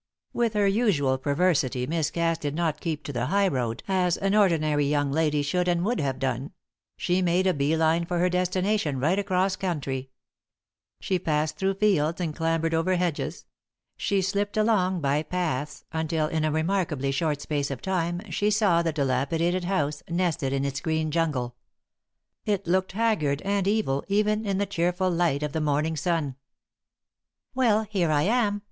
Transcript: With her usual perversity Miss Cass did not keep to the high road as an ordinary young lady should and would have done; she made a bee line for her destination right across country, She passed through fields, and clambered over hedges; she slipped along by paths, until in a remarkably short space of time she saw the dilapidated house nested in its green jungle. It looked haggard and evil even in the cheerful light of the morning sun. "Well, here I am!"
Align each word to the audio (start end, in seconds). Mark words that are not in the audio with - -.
With 0.33 0.55
her 0.55 0.65
usual 0.65 1.19
perversity 1.19 1.85
Miss 1.85 2.09
Cass 2.09 2.39
did 2.39 2.55
not 2.55 2.79
keep 2.81 3.03
to 3.03 3.13
the 3.13 3.27
high 3.27 3.47
road 3.47 3.83
as 3.87 4.17
an 4.17 4.33
ordinary 4.33 4.85
young 4.87 5.11
lady 5.11 5.43
should 5.43 5.67
and 5.67 5.85
would 5.85 5.99
have 5.99 6.17
done; 6.17 6.53
she 6.97 7.21
made 7.21 7.45
a 7.45 7.53
bee 7.53 7.77
line 7.77 8.05
for 8.05 8.17
her 8.17 8.27
destination 8.27 8.99
right 8.99 9.19
across 9.19 9.55
country, 9.55 10.09
She 11.01 11.19
passed 11.19 11.57
through 11.59 11.75
fields, 11.75 12.19
and 12.19 12.35
clambered 12.35 12.73
over 12.73 12.95
hedges; 12.95 13.45
she 13.95 14.23
slipped 14.23 14.57
along 14.57 15.01
by 15.01 15.21
paths, 15.21 15.85
until 15.91 16.25
in 16.25 16.45
a 16.45 16.51
remarkably 16.51 17.11
short 17.11 17.39
space 17.39 17.69
of 17.69 17.79
time 17.83 18.23
she 18.31 18.49
saw 18.49 18.81
the 18.81 18.91
dilapidated 18.91 19.65
house 19.65 20.01
nested 20.09 20.51
in 20.51 20.65
its 20.65 20.81
green 20.81 21.11
jungle. 21.11 21.57
It 22.43 22.65
looked 22.65 22.93
haggard 22.93 23.39
and 23.43 23.67
evil 23.67 24.03
even 24.07 24.47
in 24.47 24.57
the 24.57 24.65
cheerful 24.65 25.11
light 25.11 25.43
of 25.43 25.51
the 25.53 25.61
morning 25.61 25.95
sun. 25.95 26.37
"Well, 27.53 27.83
here 27.83 28.09
I 28.09 28.23
am!" 28.23 28.59